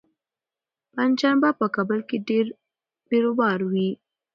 [0.93, 2.45] پنجشنبه په کابل کې ډېر
[3.09, 3.89] بېروبار وي.